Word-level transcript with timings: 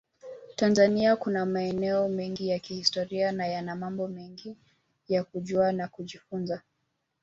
Tanzania 0.55 1.15
kuna 1.15 1.45
maeneo 1.45 2.09
mengi 2.09 2.49
ya 2.49 2.59
kihistoria 2.59 3.31
na 3.31 3.47
yana 3.47 3.75
mambo 3.75 4.07
mengi 4.07 4.57
ya 5.07 5.23
kujua 5.23 5.71
na 5.71 5.87
kujifunza 5.87 6.61